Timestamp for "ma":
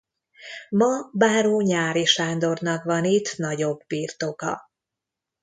0.69-1.09